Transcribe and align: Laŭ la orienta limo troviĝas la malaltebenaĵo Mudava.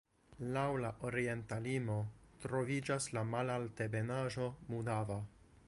Laŭ 0.53 0.61
la 0.83 0.89
orienta 1.09 1.59
limo 1.65 1.97
troviĝas 2.45 3.07
la 3.19 3.23
malaltebenaĵo 3.35 4.49
Mudava. 4.73 5.23